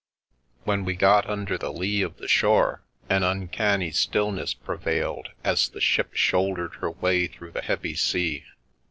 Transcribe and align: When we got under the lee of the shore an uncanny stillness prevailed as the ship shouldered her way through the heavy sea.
When 0.63 0.83
we 0.83 0.95
got 0.95 1.29
under 1.29 1.59
the 1.59 1.71
lee 1.71 2.01
of 2.01 2.17
the 2.17 2.27
shore 2.27 2.81
an 3.07 3.21
uncanny 3.21 3.91
stillness 3.91 4.55
prevailed 4.55 5.29
as 5.43 5.69
the 5.69 5.79
ship 5.79 6.15
shouldered 6.15 6.73
her 6.81 6.89
way 6.89 7.27
through 7.27 7.51
the 7.51 7.61
heavy 7.61 7.93
sea. 7.93 8.45